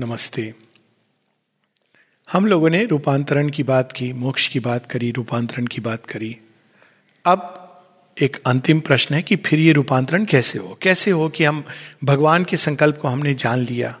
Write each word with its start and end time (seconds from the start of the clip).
नमस्ते। 0.00 0.54
हम 2.32 2.46
लोगों 2.46 2.70
ने 2.70 2.84
रूपांतरण 2.84 3.48
की 3.48 3.62
बात 3.62 3.92
की, 3.92 4.12
मोक्ष 4.12 4.48
की 4.48 4.60
बात 4.60 4.86
करी, 4.86 5.10
रूपांतरण 5.10 5.66
की 5.66 5.80
बात 5.80 6.06
करी। 6.06 6.36
अब 7.24 7.66
एक 8.22 8.42
अंतिम 8.46 8.80
प्रश्न 8.80 9.14
है 9.14 9.22
कि 9.22 9.36
फिर 9.36 9.58
ये 9.58 9.72
रूपांतरण 9.72 10.24
कैसे 10.24 10.58
हो? 10.58 10.78
कैसे 10.82 11.10
हो 11.10 11.28
कि 11.28 11.44
हम 11.44 11.64
भगवान 12.04 12.44
के 12.44 12.56
संकल्प 12.56 12.98
को 12.98 13.08
हमने 13.08 13.34
जान 13.34 13.58
लिया? 13.58 14.00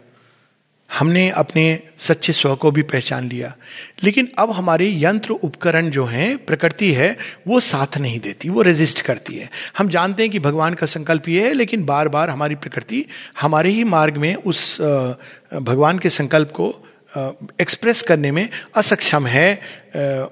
हमने 0.98 1.28
अपने 1.30 1.82
सच्चे 1.98 2.32
स्व 2.32 2.54
को 2.54 2.70
भी 2.70 2.82
पहचान 2.82 3.28
लिया। 3.28 3.54
लेकिन 4.02 4.28
अब 4.38 4.50
हमारे 4.50 4.90
यंत्र 5.02 5.32
उपकरण 5.32 5.90
जो 5.90 6.04
हैं, 6.04 6.36
प्रकृति 6.38 6.92
है, 6.92 7.16
वो 7.48 7.60
साथ 7.60 7.98
नहीं 7.98 8.20
देती, 8.20 8.48
वो 8.48 8.62
रेजिस्ट 8.62 9.00
करती 9.00 9.34
है। 9.34 9.50
हम 9.78 9.88
जानते 9.88 10.22
हैं 10.22 10.32
कि 10.32 10.38
भगवान 10.38 10.74
का 10.74 10.86
संकल्प 10.86 11.28
ये 11.28 11.46
है, 11.46 11.52
लेकिन 11.54 11.84
बार 11.84 12.08
बार 12.08 12.30
हमारी 12.30 12.54
प्रकृति 12.54 13.04
हमारे 13.40 13.70
ही 13.70 13.84
मार्ग 13.84 14.16
में 14.16 14.34
उस 14.34 14.80
भगवान 14.80 15.98
के 15.98 16.10
संकल्प 16.10 16.50
को 16.50 16.74
एक्सप्रेस 17.60 18.02
करने 18.02 18.30
में 18.30 18.48
असक्षम 18.76 19.26
है 19.26 19.60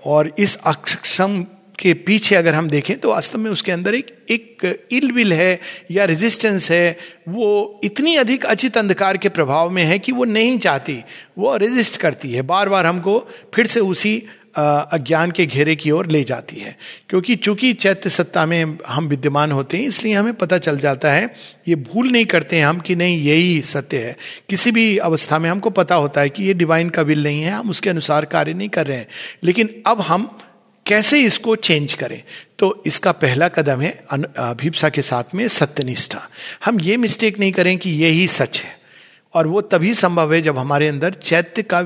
और 0.04 0.34
इस 0.38 0.56
अक्षम 0.56 1.44
के 1.78 1.94
पीछे 1.94 2.34
अगर 2.34 2.54
हम 2.54 2.68
देखें 2.70 2.96
तो 2.96 3.10
वास्तव 3.10 3.38
में 3.38 3.50
उसके 3.50 3.72
अंदर 3.72 3.94
एक 3.94 4.26
एक 4.30 4.88
इल 4.92 5.12
विल 5.12 5.32
है 5.32 5.60
या 5.90 6.04
रेजिस्टेंस 6.04 6.70
है। 6.70 6.98
वो 7.28 7.80
इतनी 7.84 8.16
अधिक 8.16 8.44
अचित 8.46 8.78
अंधकार 8.78 9.16
के 9.16 9.28
प्रभाव 9.28 9.70
में 9.70 9.82
है 9.82 9.98
कि 9.98 10.12
वो 10.12 10.24
नहीं 10.24 10.58
चाहती। 10.58 11.04
वो 11.38 11.56
रेजिस्ट 11.56 11.96
करती 11.96 12.32
है। 12.32 12.42
बार 12.42 12.68
बार 12.68 12.86
हमको 12.86 13.18
फिर 13.54 13.66
से 13.66 13.80
उसी 13.80 14.22
अज्ञान 14.56 15.30
के 15.30 15.46
घेरे 15.46 15.76
की 15.76 15.90
ओर 15.90 16.06
ले 16.06 16.24
जाती 16.24 16.56
है। 16.56 16.76
क्योंकि 17.08 17.36
चूँकि 17.36 17.72
चैत्य 17.72 18.10
सत्ता 18.10 18.46
में 18.46 18.78
हम 18.86 19.08
विद्यमान 19.08 19.52
होते 19.52 19.76
हैं, 19.76 19.84
इसलिए 19.84 20.14
हमें 20.14 20.34
पता 20.34 20.58
चल 20.58 20.78
जाता 20.78 21.12
है, 21.12 21.34
ये 21.68 21.74
भूल 21.74 22.10
नहीं 22.10 22.24
करते 22.24 22.56
हैं 22.56 22.64
हम 22.64 22.78
कि 22.78 22.96
नहीं, 22.96 23.22
यही 23.22 23.60
सत्य 23.60 23.98
है। 23.98 24.16
किसी 24.48 24.72
भी 24.72 24.98
अवस्था 24.98 25.38
में 25.38 25.50
हमको 25.50 25.70
पता 25.70 25.94
होता 25.94 26.20
है 26.20 26.30
कि 26.30 26.44
ये 26.44 26.54
डिवाइन 26.54 26.90
का 26.90 27.02
विल 27.02 27.22
नहीं 27.22 27.42
है, 27.42 27.50
हम 27.50 27.70
उसके 27.70 27.90
अनुसार 27.90 28.24
कार्य 28.24 28.54
नहीं 28.54 28.68
कर 28.68 28.86
रहे 28.86 28.96
हैं। 28.96 29.06
लेकिन 29.44 29.82
अब 29.86 30.00
हम 30.00 30.38
कैसे 30.88 31.20
इसको 31.20 31.56
चेंज 31.56 31.94
करें? 31.94 32.22
तो 32.58 32.82
इसका 32.86 33.12
पहला 33.12 33.48
कदम 33.48 33.80
है 33.80 33.90
अभिप्सा 34.38 34.88
के 34.88 35.02
साथ 35.02 35.34
में 35.34 35.46
सत्यनिष्ठा। 35.48 36.28
हम 36.64 36.80
ये 36.80 36.96
मिस्टेक 36.96 37.38
नहीं 37.38 37.52
करें 37.52 37.78
कि 37.78 37.90
यही 37.90 38.26
सच 38.28 38.58
है। 38.58 38.77
और 39.34 39.46
वो 39.46 39.60
तभी 39.62 39.92
संभव 39.94 40.32
है 40.34 40.40
जब 40.42 40.58
हमारे 40.58 40.88
अंदर 40.88 41.14
चैत्य 41.14 41.62
का 41.64 41.80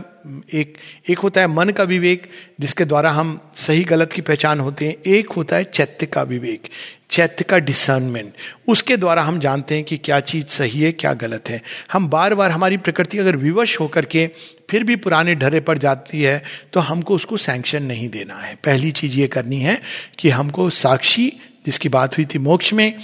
एक 0.55 0.77
एक 1.11 1.19
होता 1.19 1.41
है 1.41 1.47
मन 1.47 1.71
का 1.71 1.83
विवेक, 1.85 2.29
जिसके 2.61 2.85
द्वारा 2.85 3.11
हम 3.11 3.39
सही 3.57 3.85
गलत 3.85 4.13
की 4.13 4.23
पहचान 4.23 4.61
होते 4.61 4.87
हैं। 4.87 4.95
एक 5.07 5.33
होता 5.33 5.57
है 5.57 5.65
चैत्य 5.65 6.07
का 6.07 6.23
विवेक, 6.23 6.69
चैत्य 7.11 7.45
का 7.45 7.59
डिसर्नमेंट 7.59 8.33
उसके 8.69 8.97
द्वारा 8.97 9.23
हम 9.23 9.41
जानते 9.41 9.75
हैं 9.75 9.85
कि 9.85 9.97
क्या 9.99 10.21
चीज़ 10.21 10.47
सही 10.49 10.81
है, 10.81 10.93
क्या 10.93 11.13
गलत 11.15 11.51
है। 11.51 11.61
हम 11.93 12.09
बार 12.09 12.35
बार 12.35 12.51
हमारी 12.51 12.77
प्रकृति 12.79 13.19
अगर 13.19 13.37
विवश 13.37 13.79
होकर 13.81 14.05
के 14.05 14.27
फिर 14.71 14.85
भी 14.85 14.97
पुराने 14.97 15.35
ढरे 15.35 15.61
पर 15.61 15.79
जाती 15.79 16.23
है 16.23 16.43
तो 16.73 16.81
हमको 16.81 17.15
उसको 17.15 17.37
सैंक्शन 17.39 17.83
नहीं 17.83 18.09
देना 18.09 18.35
है। 18.37 18.55
पहली 18.65 18.91
चीज़ 18.93 19.17
ये 19.17 19.27
करनी 19.29 19.59
है 19.59 19.81
कि 20.19 20.31
हमको 20.31 20.71
साक्षी, 20.73 21.33
जिसकी 21.67 21.89
बात 21.89 22.17
हुई 22.19 22.25
थी 22.25 22.39
मोक्ष 22.41 22.73
में 22.73 22.95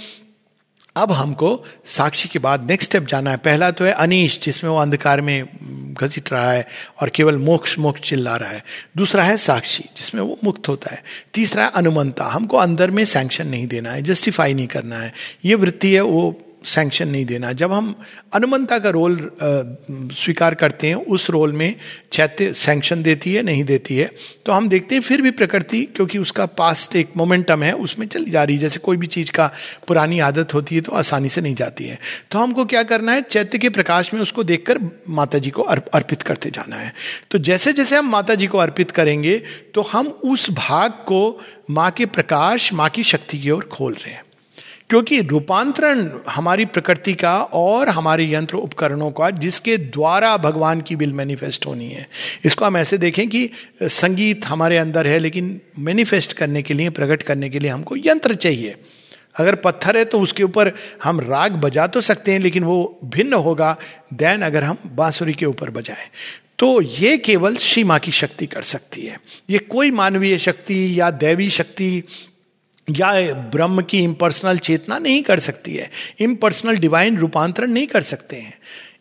अब 0.95 1.11
हमको 1.11 1.65
साक्षी 1.85 2.29
के 2.29 2.39
बाद 2.39 2.71
नेक्स्ट 2.71 2.89
स्टेप 2.89 3.07
जाना 3.07 3.31
है। 3.31 3.37
पहला 3.37 3.71
तो 3.71 3.85
है 3.85 3.91
अनिश, 3.91 4.39
जिसमें 4.41 4.71
वो 4.71 4.77
अंधकार 4.77 5.21
में 5.21 5.47
घसीट 5.93 6.31
रहा 6.31 6.51
है 6.51 6.67
और 7.01 7.09
केवल 7.09 7.37
मोक्ष 7.37 7.79
मोक्ष 7.79 8.01
चिल्ला 8.01 8.35
रहा 8.35 8.49
है। 8.49 8.63
दूसरा 8.97 9.23
है 9.23 9.37
साक्षी, 9.37 9.83
जिसमें 9.97 10.21
वो 10.21 10.37
मुक्त 10.43 10.67
होता 10.67 10.91
है। 10.91 11.03
तीसरा 11.33 11.63
है 11.63 11.71
अनुमंता 11.71 12.25
हमको 12.25 12.57
अंदर 12.57 12.91
में 12.91 13.05
सैंक्शन 13.05 13.47
नहीं 13.47 13.67
देना 13.67 13.91
है 13.91 14.01
जस्टिफाई 14.01 14.53
नहीं 14.53 14.67
करना 14.67 14.97
है। 14.97 15.13
ये 15.45 15.55
वृत्ति 15.55 15.93
है, 15.93 16.01
वो 16.01 16.41
सैंक्शन 16.63 17.07
नहीं 17.07 17.25
देना। 17.25 17.51
जब 17.53 17.71
हम 17.73 17.93
अनुमंता 18.33 18.77
का 18.79 18.89
रोल 18.89 19.17
स्वीकार 19.41 20.55
करते 20.55 20.87
हैं, 20.87 20.95
उस 20.95 21.29
रोल 21.29 21.53
में 21.53 21.75
चैत्य 22.11 22.51
सैंक्शन 22.55 23.03
देती 23.03 23.33
है, 23.33 23.43
नहीं 23.43 23.63
देती 23.63 23.95
है 23.95 24.09
तो 24.45 24.51
हम 24.51 24.69
देखते 24.69 24.95
हैं 24.95 25.01
फिर 25.01 25.21
भी 25.21 25.31
प्रकृति, 25.31 25.81
क्योंकि 25.85 26.17
उसका 26.17 26.45
पास्ट 26.45 26.95
एक 26.95 27.11
मोमेंटम 27.17 27.63
है, 27.63 27.73
उसमें 27.73 28.05
चली 28.07 28.31
जा 28.31 28.43
रही 28.43 28.55
है। 28.55 28.61
जैसे 28.61 28.79
कोई 28.79 28.97
भी 28.97 29.07
चीज़ 29.07 29.31
का 29.31 29.51
पुरानी 29.87 30.19
आदत 30.21 30.53
होती 30.53 30.75
है 30.75 30.81
तो 30.81 30.91
आसानी 30.93 31.29
से 31.29 31.41
नहीं 31.41 31.55
जाती 31.55 31.85
है। 31.85 31.99
तो 32.31 32.39
हमको 32.39 32.65
क्या 32.65 32.83
करना 32.85 33.11
है, 33.11 33.21
चैत्य 33.21 33.57
के 33.57 33.69
प्रकाश 33.71 34.13
में 34.13 34.21
उसको 34.21 34.43
देखकर 34.43 34.79
माता 35.09 35.37
जी 35.37 35.49
को 35.49 35.61
अर्पित 35.61 36.21
करते 36.21 36.49
जाना 36.51 36.75
है। 36.75 36.93
तो 37.31 37.37
जैसे 37.39 37.73
जैसे 37.73 37.95
हम 37.95 38.09
माता 38.11 38.35
जी 38.35 38.47
को 38.47 38.57
अर्पित 38.57 38.91
करेंगे 38.91 39.37
तो 39.73 39.81
हम 39.83 40.07
उस 40.07 40.49
भाग 40.51 40.91
को 41.07 41.39
माँ 41.69 41.91
के 41.91 42.05
प्रकाश, 42.07 42.73
माँ 42.73 42.89
की 42.89 43.03
शक्ति 43.05 43.39
की 43.39 43.49
ओर 43.49 43.63
खोल 43.71 43.93
रहे 43.93 44.11
हैं। 44.11 44.23
क्योंकि 44.89 45.21
रूपांतरण 45.21 46.09
हमारी 46.29 46.65
प्रकृति 46.65 47.13
का 47.13 47.33
और 47.43 47.89
हमारे 47.89 48.25
यंत्र 48.31 48.57
उपकरणों 48.57 49.09
का, 49.11 49.29
जिसके 49.29 49.77
द्वारा 49.77 50.35
भगवान 50.37 50.81
की 50.81 50.95
बिल 50.95 51.13
मैनिफेस्ट 51.13 51.65
होनी 51.65 51.89
है। 51.89 52.07
इसको 52.45 52.65
हम 52.65 52.77
ऐसे 52.77 52.97
देखें 52.97 53.27
कि 53.29 53.49
संगीत 53.83 54.45
हमारे 54.45 54.77
अंदर 54.77 55.07
है, 55.07 55.19
लेकिन 55.19 55.59
मैनिफेस्ट 55.79 56.33
करने 56.33 56.61
के 56.61 56.73
लिए, 56.73 56.89
प्रकट 56.89 57.23
करने 57.23 57.49
के 57.49 57.59
लिए 57.59 57.71
हमको 57.71 57.95
यंत्र 57.97 58.35
चाहिए। 58.35 58.75
अगर 59.35 59.55
पत्थर 59.55 59.97
है 59.97 60.05
तो 60.05 60.19
उसके 60.19 60.43
ऊपर 60.43 60.71
हम 61.03 61.19
राग 61.19 61.51
बजा 61.53 61.85
तो 61.87 62.01
सकते 62.01 62.31
हैं, 62.31 62.39
लेकिन 62.39 62.63
वो 62.63 62.99
भिन्न 63.05 63.33
होगा 63.33 63.75
देन 64.13 64.41
अगर 64.41 64.63
हम 64.63 64.77
बांसुरी 64.95 65.33
के 65.33 65.45
ऊपर 65.45 65.69
बजाएँ। 65.69 66.07
तो 66.59 66.81
ये 66.81 67.17
केवल 67.17 67.55
श्री 67.55 67.83
माँ 67.83 67.99
की 67.99 68.11
शक्ति 68.11 68.45
कर 68.45 68.61
सकती 68.61 69.01
है। 69.01 69.19
ये 69.49 69.59
कोई 69.59 69.91
मानवीय 69.91 70.37
शक्ति 70.37 70.99
या 70.99 71.11
दैवी 71.11 71.49
शक्ति 71.49 72.03
या 72.89 73.11
ब्रह्म 73.33 73.81
की 73.81 73.99
इम्पर्सनल 73.99 74.57
चेतना 74.57 74.97
नहीं 74.99 75.21
कर 75.23 75.39
सकती 75.39 75.73
है 75.73 75.89
इम्पर्सनल 76.19 76.77
डिवाइन 76.77 77.17
रूपांतरण 77.17 77.71
नहीं 77.71 77.87
कर 77.87 78.01
सकते 78.01 78.35
हैं। 78.35 78.53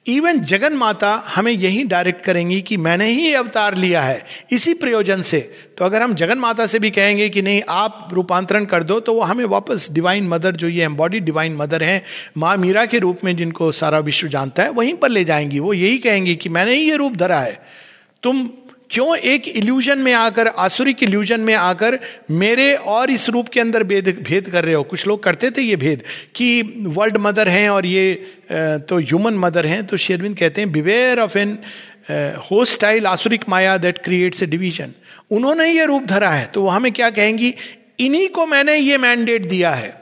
इवन 0.07 0.39
जगन 0.41 0.73
माता 0.73 1.11
हमें 1.27 1.53
यही 1.53 1.83
डायरेक्ट 1.85 2.25
करेंगी 2.25 2.61
कि 2.63 2.77
मैंने 2.77 3.09
ही 3.09 3.33
अवतार 3.35 3.75
लिया 3.75 4.03
है, 4.03 4.25
इसी 4.51 4.75
प्रयोजन 4.75 5.23
से। 5.23 5.41
तो 5.79 5.85
अगर 5.85 6.03
हम 6.03 6.15
जगन 6.15 6.39
माता 6.39 6.67
से 6.67 6.79
भी 6.79 6.91
कहेंगे 6.91 7.29
कि 7.29 7.43
नहीं, 7.43 7.63
आप 7.69 8.09
रूपांतरण 8.13 8.65
कर 8.65 8.83
दो 8.83 8.99
तो 9.01 9.15
वो 9.15 9.21
हमें 9.21 9.45
वापस 9.45 9.89
डिवाइन 9.93 10.29
मदर 10.29 10.57
जो 10.57 10.69
ये 10.69 10.85
एम्बॉडी 10.85 11.21
डिवाइन 11.21 11.57
मदर 11.57 11.83
है, 11.83 12.03
माँ 12.37 12.57
मीरा 12.57 12.85
के 12.87 12.99
रूप 12.99 13.19
में 13.25 13.37
जिनको 13.37 13.73
सारा 13.73 13.99
विश्व 13.99 14.29
जानता 14.29 14.63
है, 14.63 14.71
वहीं 14.71 14.95
पर 14.95 15.09
ले 15.09 15.25
जाएँगी। 15.25 15.59
वो 15.59 15.75
यही 15.75 15.99
कहेंगी 15.99 16.37
कि 16.37 16.49
मैंने 16.49 16.75
ही 16.75 16.91
ये 16.91 16.97
रूप 16.97 17.17
धरा 17.17 17.41
है। 17.41 17.61
तुम 18.23 18.49
क्यों 18.91 19.17
एक 19.17 19.49
इल्यूजन 19.49 19.99
में 19.99 20.13
आकर, 20.13 20.49
आसुरिक 20.49 21.03
इल्यूजन 21.03 21.41
में 21.41 21.55
आकर 21.55 21.99
मेरे 22.31 22.73
और 22.75 23.11
इस 23.11 23.29
रूप 23.29 23.49
के 23.49 23.61
अंदर 23.61 23.83
भेद 23.85 24.09
भेद 24.23 24.49
कर 24.49 24.65
रहे 24.65 24.75
हो? 24.75 24.83
कुछ 24.83 25.07
लोग 25.07 25.23
करते 25.23 25.51
थे 25.51 25.63
ये 25.63 25.77
भेद 25.77 26.03
कि 26.35 26.63
वर्ल्ड 26.89 27.17
मदर 27.17 27.49
हैं 27.49 27.69
और 27.71 27.87
ये 27.87 28.15
तो 28.89 28.99
ह्यूमन 28.99 29.35
मदर 29.39 29.67
हैं 29.67 29.87
तो 29.87 29.97
शेरविंद 29.97 30.37
कहते 30.39 30.61
हैं 30.61 30.73
beware 30.73 31.21
of 31.21 31.39
an 31.39 31.59
hostile 32.51 33.07
asuric 33.07 33.49
maya 33.49 33.77
that 33.79 33.99
creates 33.99 34.43
a 34.43 34.47
division 34.47 34.95
उन्होंने 35.31 35.71
ये 35.71 35.85
रूप 35.87 36.05
धरा 36.07 36.31
है 36.31 36.47
तो 36.47 36.63
वो 36.63 36.69
हमें 36.69 36.93
क्या 36.93 37.11
कहेंगी, 37.11 37.55
इन्हीं 38.01 38.29
को 38.29 38.47
मैंने 38.47 38.77
ये 38.77 38.99
मैंडेट 38.99 39.47
दिया 39.47 39.71
है। 39.71 39.97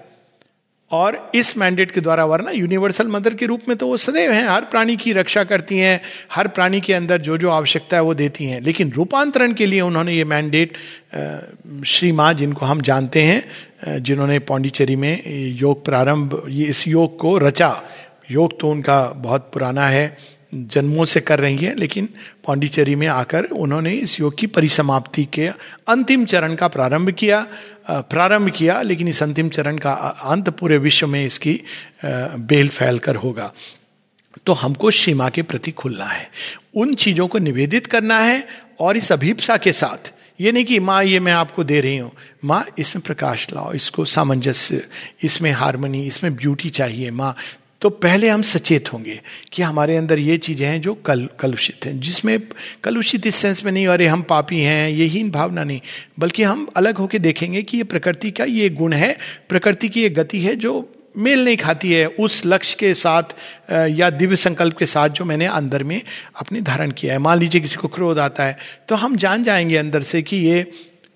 और 0.91 1.31
इस 1.35 1.57
मैंडेट 1.59 1.91
के 1.91 2.01
द्वारा 2.01 2.25
वरना 2.25 2.51
यूनिवर्सल 2.51 3.09
मदर 3.09 3.35
के 3.35 3.47
रूप 3.47 3.63
में 3.69 3.77
तो 3.77 3.87
वो 3.87 3.97
सदैव 3.97 4.33
हैं। 4.33 4.47
हर 4.49 4.65
प्राणी 4.65 4.97
की 4.97 5.13
रक्षा 5.13 5.43
करती 5.45 5.79
हैं, 5.79 6.01
हर 6.33 6.49
प्राणी 6.49 6.81
के 6.81 6.93
अंदर 6.95 7.21
जो 7.21 7.39
जो 7.39 7.51
आवश्यकता 7.51 7.97
है 7.97 8.03
वो 8.03 8.15
देती 8.15 8.45
हैं। 8.45 8.61
लेकिन 8.61 8.93
रूपांतरण 8.93 9.53
के 9.53 9.67
लिए 9.67 9.81
उन्होंने 9.81 10.15
ये 10.15 10.25
मैंडेट 10.25 10.77
श्री 11.87 12.13
माँ 12.13 12.33
जिनको 12.35 12.67
हम 12.67 12.81
जानते 12.81 13.23
हैं 13.23 14.03
जिन्होंने 14.03 14.39
पौंडीचेरी 14.39 14.97
में 14.97 15.23
योग 15.59 15.85
प्रारंभ, 15.85 16.43
ये 16.49 16.67
इस 16.67 16.87
योग 16.89 17.19
को 17.19 17.37
रचा। 17.39 17.83
योग 18.31 18.59
तो 18.61 18.71
उनका 18.71 19.03
बहुत 19.17 19.51
पुराना 19.53 19.89
है, 19.89 20.17
जन्मों 20.55 21.05
से 21.05 21.21
कर 21.21 21.39
रही 21.39 21.57
है, 21.57 21.75
लेकिन 21.75 22.09
पौंडीचेरी 22.47 22.95
में 22.95 23.07
आकर 23.07 23.45
उन्होंने 23.45 23.93
इस 23.93 24.19
योग 24.21 24.37
की 24.39 24.47
परिसमाप्ति 24.47 25.25
के 25.25 25.47
अंतिम 25.89 26.25
चरण 26.25 26.55
का 26.55 26.69
प्रारंभ 26.69 27.11
किया। 27.11 27.47
प्रारंभ 27.87 28.51
किया, 28.51 28.81
लेकिन 28.83 29.09
इस 29.09 29.23
अंतिम 29.23 29.49
चरण 29.49 29.79
का 29.79 29.93
अंत 30.25 30.49
पूरे 30.51 30.79
विश्व 30.79 31.07
में 31.07 31.25
इसकी 31.25 31.61
बेल 32.05 32.69
फैल 32.69 32.99
कर 32.99 33.17
होगा। 33.17 33.53
तो 34.47 34.53
हमको 34.53 34.91
सीमा 34.91 35.29
के 35.29 35.43
प्रति 35.43 35.71
खुलना 35.73 36.05
है। 36.05 36.29
उन 36.75 36.95
चीज़ों 36.95 37.27
को 37.29 37.39
निवेदित 37.39 37.87
करना 37.87 38.19
है 38.19 38.47
और 38.81 38.97
इस 38.97 39.13
अभीपसा 39.13 39.57
के 39.57 39.73
साथ, 39.73 40.13
ये 40.41 40.53
नहीं 40.53 40.65
कि 40.65 40.79
माँ, 40.81 41.03
ये 41.05 41.21
मैं 41.21 41.33
आपको 41.33 41.65
दे 41.65 41.81
रही 41.81 41.97
हूँ। 41.97 42.11
माँ, 42.45 42.65
इसमें 42.79 43.03
प्रकाश 43.03 43.47
लाओ, 43.53 43.73
इसको 43.73 44.05
सामंजस्य, 44.05 44.83
इसमें 45.23 45.51
हारमोनी, 45.53 46.07
इसमें 46.07 46.35
ब्यूटी 46.37 46.71
चाहिए। 46.71 47.11
माँ 47.11 47.35
तो 47.83 47.91
पहले 47.91 48.29
हम 48.29 48.43
सचेत 48.43 48.93
होंगे 48.93 49.21
कि 49.53 49.63
हमारे 49.63 49.97
अंदर 49.97 50.19
ये 50.19 50.37
चीज़ें 50.39 50.67
हैं 50.67 50.81
जो 50.81 50.95
कल, 50.97 51.29
कलुषित 51.41 51.87
हैं, 51.87 51.99
जिसमें 52.01 52.39
कलुषित 52.85 53.27
इस 53.27 53.37
सेंस 53.37 53.65
में 53.65 53.71
नहीं, 53.73 53.87
अरे 53.87 54.07
हम 54.07 54.23
पापी 54.23 54.61
हैं, 54.61 54.89
ये 54.89 55.05
हीन 55.05 55.31
भावना 55.31 55.65
नहीं, 55.65 55.81
बल्कि 56.19 56.43
हम 56.43 56.67
अलग 56.77 56.99
होके 56.99 57.19
देखेंगे 57.19 57.63
कि 57.63 57.77
ये 57.77 57.85
प्रकृति 57.85 58.31
का 58.31 58.45
ये 58.45 58.69
गुण 58.71 58.93
है, 58.93 59.17
प्रकृति 59.49 59.89
की 59.89 60.03
ये 60.03 60.09
गति 60.11 60.41
है 60.41 60.57
जो 60.57 60.89
मेल 61.17 61.45
नहीं 61.45 61.57
खाती 61.57 61.93
है, 61.93 62.07
उस 62.07 62.43
लक्ष्य 62.47 62.77
के 62.81 62.93
साथ 62.95 63.35
या 63.91 64.11
दिव्य 64.11 64.37
संकल्प 64.37 64.77
के 64.79 64.87
साथ 64.87 65.09
जो 65.09 65.25
मैंने 65.25 65.47
अंदर 65.47 65.83
में 65.85 66.01
अपने 66.41 66.61
धारण 66.61 66.91
किया 66.91 67.13
है। 67.13 67.19
मान 67.19 67.39
लीजिए 67.39 67.61
किसी 67.61 67.77
को 67.77 67.89
क्रोध 67.89 68.19
आता 68.19 68.45
है 68.45 68.57
तो 68.89 68.95
हम 68.95 69.17
जान 69.17 69.45
जाएँगे 69.45 69.77
अंदर 69.77 70.03
से 70.03 70.23
कि 70.23 70.37
ये 70.39 70.63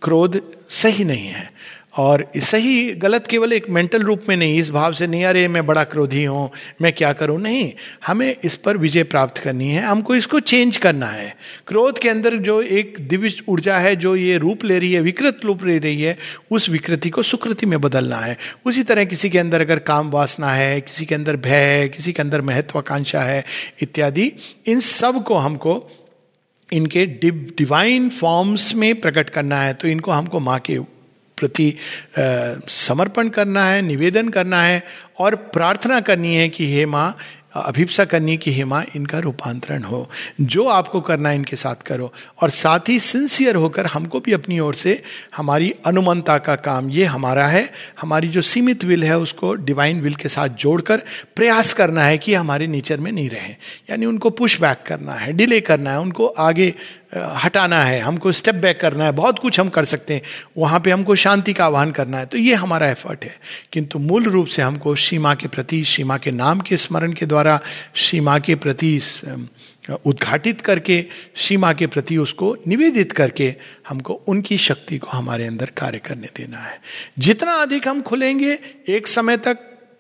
क्रोध 0.02 0.40
सही 0.70 1.04
नहीं 1.04 1.26
है। 1.26 1.50
और 1.94 2.32
सही 2.37 2.94
गलत 2.94 3.26
केवल 3.26 3.52
एक 3.52 3.70
मेंटल 3.70 4.02
रूप 4.02 4.25
में 4.28 4.37
नहीं, 4.37 4.58
इस 4.58 4.70
भाव 4.70 4.92
से 4.92 5.06
नहीं, 5.06 5.25
अरे 5.25 5.48
मैं 5.48 5.66
बड़ा 5.66 5.84
क्रोधी 5.84 6.25
हूँ, 6.25 6.50
मैं 6.82 6.92
क्या 6.92 7.12
करूँ? 7.12 7.40
नहीं, 7.40 7.72
हमें 8.06 8.37
इस 8.44 8.56
पर 8.56 8.76
विजय 8.76 9.02
प्राप्त 9.02 9.38
करनी 9.38 9.69
है, 9.69 9.82
हमको 9.82 10.14
इसको 10.14 10.40
चेंज 10.40 10.76
करना 10.76 11.06
है। 11.06 11.37
क्रोध 11.66 11.98
के 11.98 12.08
अंदर 12.08 12.37
जो 12.37 12.62
एक 12.62 12.96
दिव्य 13.00 13.32
ऊर्जा 13.48 13.78
है, 13.78 13.96
जो 13.96 14.16
ये 14.16 14.38
रूप 14.38 14.64
ले 14.64 14.78
रही 14.78 14.92
है, 14.92 15.00
विकृत 15.00 15.40
रूप 15.44 15.64
ले 15.64 15.78
रही 15.78 16.02
है, 16.02 16.19
उस 16.50 16.69
विकृति 16.69 17.10
को 17.10 17.22
सुकृति 17.22 17.66
में 17.66 17.81
बदलना 17.81 18.16
है। 18.16 18.38
उसी 18.66 18.82
तरह 18.82 19.04
किसी 19.04 19.31
के 19.31 19.38
अंदर 19.38 19.60
अगर 19.60 19.78
काम 19.78 20.10
वासना 20.10 20.50
है, 20.50 20.81
किसी 20.81 21.06
के 21.06 21.14
अंदर 21.14 21.36
भय 21.36 21.50
है, 21.50 21.88
किसी 21.88 22.12
के 22.12 22.22
अंदर 22.22 22.40
महत्वाकांक्षा 22.40 23.20
है, 23.20 23.44
इत्यादि, 23.82 24.32
इन 24.66 24.81
सबको 24.81 25.34
हमको 25.34 25.90
इनके 26.72 27.06
डिवाइन 27.06 28.08
फॉर्म्स 28.10 28.75
में 28.75 29.00
प्रकट 29.00 29.31
करना 29.31 29.62
है 29.62 29.75
तो 29.75 29.88
इनको 29.88 30.10
हमको 30.10 30.40
माँ 30.40 30.58
के 30.58 30.78
प्रति 31.40 31.75
समर्पण 32.69 33.28
करना 33.28 33.64
है, 33.64 33.82
निवेदन 33.82 34.28
करना 34.28 34.62
है 34.62 34.82
और 35.19 35.34
प्रार्थना 35.34 36.00
करनी 36.00 36.34
है 36.34 36.48
कि 36.48 36.72
हे 36.72 36.87
माँ, 36.87 37.16
अभिप्सा 37.54 38.04
करनी 38.04 38.37
कि 38.37 38.52
हे 38.52 38.64
माँ, 38.64 38.84
इनका 38.96 39.19
रूपांतरण 39.19 39.82
हो। 39.82 40.10
जो 40.40 40.66
आपको 40.66 41.00
करना 41.00 41.28
है, 41.28 41.37
इनके 41.37 41.56
साथ 41.56 41.82
करो। 41.82 42.12
और 42.42 42.50
साथ 42.50 42.88
ही 42.88 42.98
सिंसियर 43.00 43.54
होकर 43.54 43.87
हमको 43.87 44.20
भी 44.20 44.32
अपनी 44.32 44.58
ओर 44.60 44.75
से 44.75 45.02
हमारी 45.37 45.75
अनुमंता 45.87 46.38
का 46.38 46.54
काम, 46.56 46.90
ये 46.90 47.04
हमारा 47.04 47.46
है। 47.46 47.70
हमारी 48.00 48.28
जो 48.28 48.43
सीमित 48.43 48.84
विल 48.84 49.04
है, 49.04 49.19
उसको 49.19 49.54
डिवाइन 49.54 50.00
विल 50.00 50.14
के 50.14 50.28
साथ 50.28 50.48
जोड़कर 50.48 51.02
प्रयास 51.36 51.72
करना 51.72 52.04
है 52.04 52.19
कि 52.19 52.34
हमारे 52.34 52.66
नेचर 52.66 53.00
में 53.00 53.12
नहीं 53.12 53.28
रहे। 53.31 53.54
यानी 53.90 54.06
उनको 54.06 54.31
पुश 54.31 54.60
बैक 54.60 54.86
करना 54.86 55.12
है 55.12 55.32
डिले 55.32 55.60
करना 55.60 55.90
है, 55.90 56.00
उनको 56.00 56.26
आगे 56.26 56.75
हटाना 57.16 57.82
है, 57.82 58.00
हमको 58.00 58.32
स्टेप 58.32 58.54
बैक 58.54 58.80
करना 58.80 59.04
है, 59.04 59.12
बहुत 59.12 59.38
कुछ 59.38 59.60
हम 59.60 59.68
कर 59.68 59.84
सकते 59.84 60.14
हैं, 60.14 60.22
वहाँ 60.58 60.80
पे 60.80 60.90
हमको 60.90 61.14
शांति 61.14 61.52
का 61.52 61.64
आह्वान 61.64 61.90
करना 61.90 62.18
है। 62.18 62.26
तो 62.26 62.38
ये 62.38 62.54
हमारा 62.54 62.88
एफर्ट 62.88 63.24
है। 63.24 63.40
किंतु 63.72 63.98
मूल 63.98 64.24
रूप 64.24 64.46
से 64.46 64.62
हमको 64.62 64.94
सीमा 64.94 65.34
के 65.34 65.48
प्रति, 65.48 65.84
सीमा 65.84 66.18
के 66.18 66.30
नाम 66.30 66.60
के 66.60 66.76
स्मरण 66.76 67.12
के 67.12 67.26
द्वारा, 67.26 67.60
सीमा 67.96 68.38
के 68.38 68.54
प्रति 68.54 69.00
उद्घाटित 70.06 70.60
करके, 70.60 71.06
सीमा 71.36 71.72
के 71.72 71.86
प्रति 71.86 72.16
उसको 72.16 72.56
निवेदित 72.66 73.12
करके 73.12 73.54
हमको 73.88 74.12
उनकी 74.12 74.58
शक्ति 74.58 74.98
को 74.98 75.08
हमारे 75.08 75.46
अंदर 75.46 75.70
कार्य 75.76 75.98
करने 75.98 76.28
देना 76.36 76.58
है। 76.58 76.80
जितना 77.18 77.52
अधिक 77.52 77.88
हम 77.88 78.02
खुलेंगे, 78.02 78.58
एक 78.88 79.06
समय 79.06 79.36
तक 79.36 79.54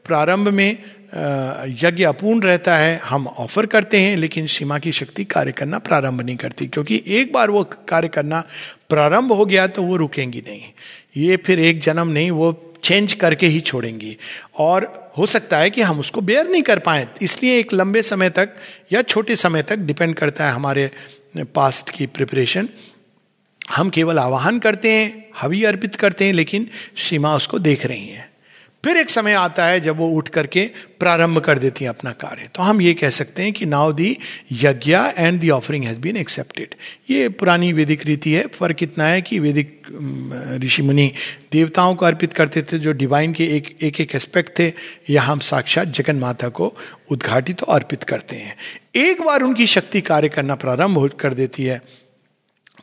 प्रारंभ 0.04 0.48
में 0.48 0.82
यज्ञ 1.12 2.04
अपूर्ण 2.04 2.40
रहता 2.40 2.76
है, 2.76 2.96
हम 2.98 3.26
ऑफ़र 3.28 3.66
करते 3.66 4.00
हैं, 4.00 4.16
लेकिन 4.16 4.46
सीमा 4.46 4.78
की 4.78 4.92
शक्ति 4.92 5.24
कार्य 5.24 5.52
करना 5.52 5.78
प्रारंभ 5.78 6.20
नहीं 6.20 6.36
करती, 6.36 6.66
क्योंकि 6.66 7.02
एक 7.08 7.32
बार 7.32 7.50
वो 7.50 7.62
कार्य 7.88 8.08
करना 8.08 8.42
प्रारंभ 8.88 9.32
हो 9.32 9.44
गया 9.44 9.66
तो 9.66 9.82
वो 9.82 9.96
रुकेंगी 9.96 10.42
नहीं। 10.46 10.62
ये 11.16 11.36
फिर 11.36 11.60
एक 11.60 11.80
जन्म 11.80 12.08
नहीं, 12.08 12.30
वो 12.30 12.76
चेंज 12.84 13.12
करके 13.12 13.46
ही 13.46 13.60
छोड़ेंगी। 13.60 14.16
और 14.58 15.12
हो 15.18 15.26
सकता 15.26 15.58
है 15.58 15.70
कि 15.70 15.82
हम 15.82 15.98
उसको 16.00 16.20
बेयर 16.20 16.48
नहीं 16.48 16.62
कर 16.62 16.78
पाए, 16.78 17.06
इसलिए 17.22 17.58
एक 17.58 17.72
लंबे 17.72 18.02
समय 18.02 18.30
तक 18.30 18.54
या 18.92 19.02
छोटे 19.02 19.36
समय 19.36 19.62
तक 19.62 19.76
डिपेंड 19.76 20.14
करता 20.14 20.46
है 20.46 20.52
हमारे 20.52 20.90
पास्ट 21.54 21.90
की 21.90 22.06
प्रिपरेशन 22.06 22.68
हम 23.70 23.90
केवल 23.90 24.18
आवाहन 24.18 24.58
करते 24.58 24.92
हैं, 24.92 25.24
हवी 25.40 25.64
अर्पित 25.64 25.94
करते 25.96 26.24
हैं, 26.24 26.32
लेकिन 26.32 26.68
सीमा 26.98 27.34
उसको 27.36 27.58
देख 27.58 27.86
रही 27.86 28.06
है। 28.06 28.29
फिर 28.84 28.96
एक 28.96 29.10
समय 29.10 29.32
आता 29.32 29.64
है 29.64 29.80
जब 29.80 29.96
वो 29.96 30.08
उठ 30.08 30.28
करके 30.28 30.64
प्रारंभ 31.00 31.38
कर 31.38 31.58
देती 31.58 31.84
हैं 31.84 31.88
अपना 31.90 32.10
कार्य। 32.12 32.48
तो 32.54 32.62
हम 32.62 32.80
ये 32.82 32.92
कह 32.94 33.10
सकते 33.10 33.42
हैं 33.42 33.52
कि 33.52 33.66
now 33.66 33.92
the 33.92 34.16
yajna 34.52 34.94
and 34.94 35.40
the 35.40 35.50
offering 35.50 35.84
has 35.84 35.98
been 35.98 36.16
accepted 36.16 36.74
ये 37.10 37.28
पुरानी 37.30 37.72
वैदिक 37.72 38.06
रीति 38.06 38.32
है। 38.32 38.46
फ़र्क 38.48 38.82
इतना 38.82 39.04
है 39.04 39.20
कि 39.22 39.38
वैदिक 39.38 39.76
ऋषि 40.64 40.82
मुनि 40.82 41.10
देवताओं 41.52 41.94
को 41.94 42.06
अर्पित 42.06 42.32
करते 42.32 42.62
थे, 42.62 42.78
जो 42.78 42.92
डिवाइन 42.92 43.32
के 43.32 43.46
एक 43.56 43.76
एक 43.82 44.00
एक 44.00 44.14
एस्पेक्ट 44.14 44.58
थे। 44.58 44.72
या 45.10 45.22
हम 45.22 45.38
साक्षात 45.40 45.88
जगन 45.90 46.16
माता 46.16 46.48
को 46.50 46.74
उद्घाटित 47.10 47.58
तो 47.58 47.66
अर्पित 47.66 48.04
करते 48.04 48.36
हैं। 48.36 48.54
एक 48.96 49.20
बार 49.22 49.42
उनकी 49.42 49.66
शक्ति 49.66 50.00
कार्य 50.02 50.28
करना 50.28 50.54
प्रारंभ 50.54 51.10
कर 51.20 51.34
देती 51.34 51.64
है 51.64 51.80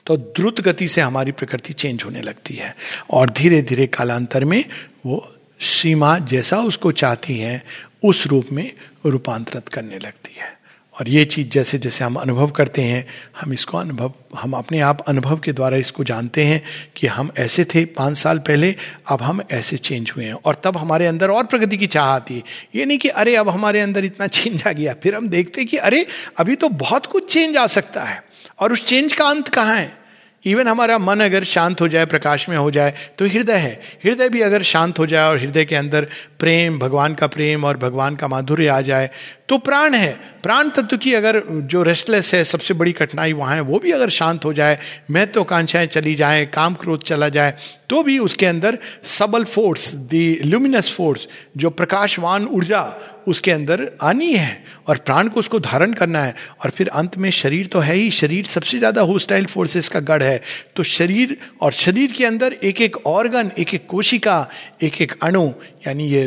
तो 0.08 0.18
द्रुत 0.18 0.62
गति 0.62 0.88
से 0.88 1.02
हमारी 1.02 1.32
प्रकृति 1.32 1.74
चेंज 1.74 2.04
होने 2.04 2.22
लगती 2.22 2.54
है। 2.54 2.76
और 3.10 3.30
धीरे 3.30 3.62
धीरे 3.62 3.88
कालांतर 3.90 4.46
में 4.46 4.64
वो 5.06 5.18
सीमा 5.60 6.20
जैसा 6.20 6.58
उसको 6.58 6.92
चाहती 6.92 7.38
है, 7.38 7.64
उस 8.04 8.28
रूप 8.28 8.48
में 8.52 8.72
रूपांतरित 9.06 9.70
करने 9.70 10.00
लगती 10.00 10.36
है। 10.40 10.58
और 11.00 11.10
ये 11.10 11.26
चीज़ 11.26 11.48
जैसे 11.48 11.78
जैसे 11.78 12.04
हम 12.04 12.16
अनुभव 12.16 12.52
करते 12.52 12.82
हैं, 12.82 13.08
हम 13.42 13.54
इसको 13.54 13.78
अनुभव, 13.78 14.14
हम 14.38 14.54
अपने 14.54 14.80
आप 14.80 15.02
अनुभव 15.02 15.40
के 15.40 15.54
द्वारा 15.54 15.78
इसको 15.78 16.04
जानते 16.04 16.44
हैं 16.44 16.64
कि 16.96 17.08
हम 17.08 17.32
ऐसे 17.38 17.66
थे 17.66 17.86
पाँच 17.86 18.18
साल 18.18 18.40
पहले, 18.40 18.76
अब 19.08 19.22
हम 19.22 19.42
ऐसे 19.52 19.78
चेंज 19.78 20.12
हुए 20.16 20.26
हैं। 20.26 20.34
और 20.34 20.62
तब 20.64 20.78
हमारे 20.78 21.08
अंदर 21.08 21.30
और 21.30 21.44
प्रगति 21.44 21.78
की 21.78 21.88
चाह 21.88 22.06
आती 22.06 22.36
है। 22.36 22.44
ये 22.76 22.86
नहीं 22.86 22.98
कि 22.98 23.10
अरे 23.10 23.36
अब 23.36 23.50
हमारे 23.50 23.82
अंदर 23.82 24.06
इतना 24.06 24.28
चेंज 24.28 24.64
आ 24.68 24.72
गया, 24.72 24.94
फिर 24.94 25.16
हम 25.16 25.30
देखते 25.30 25.66
कि 25.66 25.78
अरे 25.78 26.06
अभी 26.38 26.56
तो 26.56 26.70
बहुत 26.70 27.06
कुछ 27.06 27.34
चेंज 27.34 27.58
आ 27.58 27.68
सकता 27.68 28.04
है। 28.04 28.24
और 28.60 28.74
उस 28.74 28.86
चेंज 28.86 29.14
का 29.14 29.26
अंत 29.26 29.48
कहाँ 29.48 29.76
है? 29.76 30.07
इवन 30.48 30.68
हमारा 30.68 30.98
मन 30.98 31.20
अगर 31.20 31.44
शांत 31.44 31.82
हो 31.82 31.88
जाए, 31.88 32.06
प्रकाश 32.06 32.48
में 32.50 32.58
हो 32.58 32.72
जाए 32.72 32.94
तो 33.18 33.26
हृदय 33.26 33.54
है। 33.54 33.74
हृदय 34.06 34.30
भी 34.30 34.42
अगर 34.42 34.62
शांत 34.64 35.00
हो 35.00 35.06
जाए 35.06 35.30
और 35.30 35.40
हृदय 35.40 35.66
के 35.66 35.76
अंदर 35.76 36.08
प्रेम, 36.40 36.80
भगवान 36.80 37.14
का 37.14 37.28
प्रेम 37.28 37.66
और 37.66 37.78
भगवान 37.78 38.16
का 38.16 38.28
माधुर्य 38.28 38.68
आ 38.68 38.82
जाए 38.82 39.10
तो 39.50 39.58
प्राण 39.60 39.94
है। 39.94 40.12
प्राण 40.44 40.70
तत्व 40.70 40.98
की 40.98 41.14
अगर 41.14 41.42
जो 41.64 41.82
रेस्टलेस 41.84 42.34
है, 42.34 42.44
सबसे 42.44 42.74
बड़ी 42.74 42.92
कठिनाई 42.94 43.34
वहाँ 43.34 43.56
है, 43.56 43.62
वो 43.62 43.80
भी 43.80 43.92
अगर 43.92 44.10
शांत 44.10 44.46
हो 44.46 44.54
जाए, 44.54 44.78
महत्वाकांक्षाएँ 45.12 45.88
तो 45.88 45.94
चली 45.94 46.16
जाए, 46.16 46.46
काम 46.46 46.74
क्रोध 46.76 47.04
चला 47.04 47.30
जाए 47.30 47.56
तो 47.90 48.02
भी 48.04 48.18
उसके 48.20 48.46
अंदर 48.46 48.78
सबल 49.08 49.44
फोर्स 49.44 49.94
दी 50.06 50.40
ल्यूमिनस 50.44 50.92
फोर्स 50.92 51.28
जो 51.58 51.70
प्रकाशवान 51.70 52.46
ऊर्जा, 52.48 52.82
उसके 53.28 53.52
अंदर 53.52 53.92
आनी 54.02 54.34
है। 54.34 54.66
और 54.88 54.98
प्राण 54.98 55.28
को 55.28 55.40
उसको 55.40 55.60
धारण 55.60 55.94
करना 55.94 56.20
है। 56.20 56.36
और 56.64 56.70
फिर 56.70 56.88
अंत 56.90 57.18
में 57.18 57.30
शरीर 57.32 57.68
तो 57.68 57.80
है 57.80 57.96
ही, 57.96 58.12
शरीर 58.12 58.46
सबसे 58.46 58.78
ज़्यादा 58.80 59.02
होस्टाइल 59.02 59.46
फोर्सेस 59.46 59.90
का 59.90 60.00
गढ़ 60.02 60.24
है। 60.24 60.42
तो 60.76 60.84
शरीर 60.84 61.38
और 61.62 61.72
शरीर 61.74 62.12
के 62.12 62.26
अंदर 62.26 62.54
एक 62.54 62.82
एक 62.82 62.98
ऑर्गन 63.08 63.52
एक 63.58 63.74
एक 63.74 63.86
कोशिका 63.88 64.48
एक 64.84 65.02
एक 65.02 65.14
अणु 65.24 65.50
यानी 65.88 66.08
ये 66.08 66.24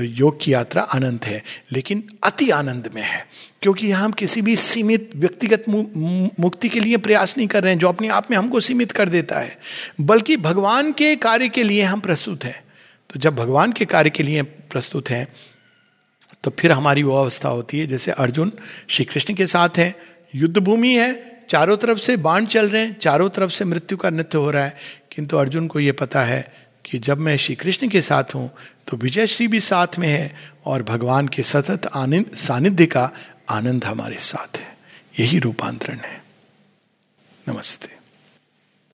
योग 0.00 0.38
की 0.42 0.52
यात्रा 0.52 0.82
अनंत 0.84 1.26
है, 1.26 1.42
लेकिन 1.72 2.02
अति 2.24 2.48
आनंद 2.50 2.90
में 2.94 3.02
है, 3.02 3.24
क्योंकि 3.62 3.90
हम 3.90 4.12
किसी 4.12 4.42
भी 4.42 4.56
सीमित 4.56 5.10
व्यक्तिगत 5.16 5.64
मुक्ति 5.68 6.68
के 6.68 6.80
लिए 6.80 6.96
प्रयास 6.98 7.36
नहीं 7.38 7.48
कर 7.48 7.62
रहे 7.62 7.72
हैं, 7.72 7.78
जो 7.78 7.88
अपने 7.88 8.08
आप 8.08 8.30
में 8.30 8.36
हमको 8.38 8.60
सीमित 8.60 8.92
कर 8.92 9.08
देता 9.08 9.38
है, 9.38 9.56
बल्कि 10.00 10.36
भगवान 10.38 10.92
के 10.92 11.14
कार्य 11.18 11.48
के 11.48 11.62
लिए 11.62 11.82
हम 11.82 12.00
प्रस्तुत 12.00 12.44
हैं। 12.44 12.62
तो 13.10 13.20
जब 13.20 13.34
भगवान 13.36 13.72
के 13.72 13.84
कार्य 13.86 14.10
के 14.10 14.22
लिए 14.22 14.42
प्रस्तुत 14.42 15.10
हैं 15.10 15.26
तो 16.44 16.50
फिर 16.58 16.72
हमारी 16.72 17.02
वो 17.02 17.16
अवस्था 17.16 17.48
होती 17.48 17.78
है, 17.78 17.86
जैसे 17.86 18.10
अर्जुन 18.12 18.52
श्री 18.88 19.04
कृष्ण 19.04 19.34
के 19.34 19.46
साथ 19.46 19.78
है 19.78 19.94
युद्ध 20.34 20.58
भूमि 20.58 20.92
है, 20.94 21.44
चारों 21.48 21.76
तरफ़ 21.76 21.98
से 21.98 22.16
बाण 22.18 22.46
चल 22.46 22.68
रहे 22.68 22.82
हैं, 22.82 22.96
चारों 22.98 23.28
तरफ़ 23.28 23.50
से 23.50 23.64
मृत्यु 23.64 23.98
का 23.98 24.10
नृत्य 24.10 24.38
हो 24.38 24.50
रहा 24.50 24.64
है, 24.64 24.76
किंतु 25.12 25.36
अर्जुन 25.36 25.66
को 25.66 25.80
यह 25.80 25.92
पता 25.92 26.22
है 26.22 26.40
कि 26.90 26.98
जब 26.98 27.18
मैं 27.18 27.36
श्री 27.36 27.54
कृष्ण 27.54 27.88
के 27.88 28.02
साथ 28.02 28.24
हूँ 28.34 28.50
तो 28.88 28.96
विजय 28.96 29.26
श्री 29.26 29.48
भी 29.48 29.60
साथ 29.60 29.86
में 29.98 30.08
है 30.08 30.36
और 30.64 30.82
भगवान 30.82 31.28
के 31.28 31.42
सतत 31.42 31.86
आनंद 31.86 32.30
सानिध्य 32.34 32.86
का 32.86 33.10
आनंद 33.50 33.84
हमारे 33.84 34.18
साथ 34.18 34.56
है। 34.56 34.76
यही 35.20 35.38
रूपांतरण 35.38 35.98
है। 35.98 36.24
नमस्ते। 37.48 37.99